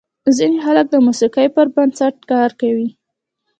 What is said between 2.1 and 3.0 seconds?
کار کوي.